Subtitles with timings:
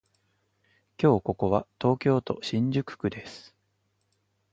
[0.99, 3.53] 今日はここは東京都新宿区です